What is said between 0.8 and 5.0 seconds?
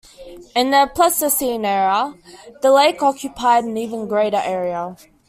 Pleistocene era, the lake occupied an even greater area.